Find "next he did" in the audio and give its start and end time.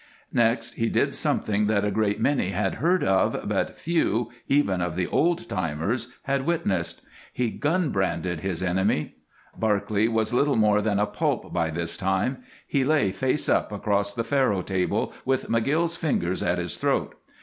0.33-1.13